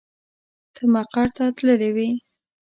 ته 0.73 0.81
مقر 0.93 1.27
ته 1.35 1.43
تللې 1.57 1.89
وې. 1.95 2.09